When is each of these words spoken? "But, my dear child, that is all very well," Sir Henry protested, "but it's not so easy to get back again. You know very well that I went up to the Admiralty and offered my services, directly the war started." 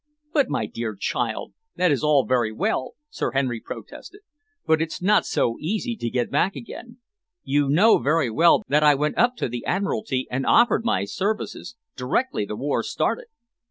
"But, 0.33 0.49
my 0.49 0.65
dear 0.65 0.95
child, 0.95 1.53
that 1.75 1.91
is 1.91 2.03
all 2.03 2.25
very 2.25 2.51
well," 2.51 2.95
Sir 3.11 3.33
Henry 3.33 3.59
protested, 3.59 4.21
"but 4.65 4.81
it's 4.81 4.99
not 4.99 5.27
so 5.27 5.57
easy 5.59 5.95
to 5.97 6.09
get 6.09 6.31
back 6.31 6.55
again. 6.55 6.97
You 7.43 7.69
know 7.69 7.99
very 7.99 8.31
well 8.31 8.63
that 8.67 8.81
I 8.81 8.95
went 8.95 9.19
up 9.19 9.35
to 9.35 9.47
the 9.47 9.63
Admiralty 9.63 10.27
and 10.31 10.43
offered 10.43 10.83
my 10.83 11.05
services, 11.05 11.75
directly 11.95 12.45
the 12.45 12.55
war 12.55 12.81
started." 12.81 13.27